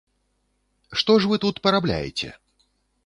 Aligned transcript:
Што 1.01 1.17
ж 1.19 1.31
вы 1.33 1.41
тут 1.45 1.55
парабляеце? 1.67 2.29